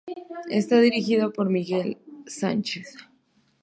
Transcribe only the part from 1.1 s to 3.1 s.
por Miguel Sánchez.